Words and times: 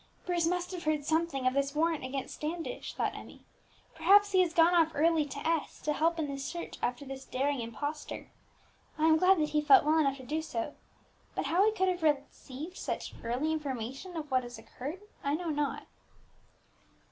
"Bruce 0.25 0.47
must 0.47 0.71
have 0.71 0.85
heard 0.85 1.05
something 1.05 1.45
of 1.45 1.53
this 1.53 1.75
warrant 1.75 2.03
against 2.03 2.33
Standish," 2.33 2.95
thought 2.95 3.13
Emmie; 3.13 3.45
"perhaps 3.93 4.31
he 4.31 4.39
has 4.41 4.51
gone 4.51 4.73
off 4.73 4.93
early 4.95 5.25
to 5.25 5.37
S, 5.47 5.79
to 5.83 5.93
help 5.93 6.17
in 6.17 6.25
the 6.27 6.39
search 6.39 6.79
after 6.81 7.05
this 7.05 7.23
daring 7.23 7.61
impostor. 7.61 8.31
I 8.97 9.05
am 9.07 9.17
glad 9.17 9.37
that 9.37 9.49
he 9.49 9.61
felt 9.61 9.85
well 9.85 9.99
enough 9.99 10.17
to 10.17 10.25
do 10.25 10.41
so; 10.41 10.73
but 11.35 11.45
how 11.45 11.63
he 11.67 11.71
could 11.71 11.87
have 11.87 12.01
received 12.01 12.77
such 12.77 13.13
early 13.23 13.53
information 13.53 14.17
of 14.17 14.31
what 14.31 14.41
has 14.41 14.57
occurred, 14.57 15.01
I 15.23 15.35
know 15.35 15.51
not." 15.51 15.85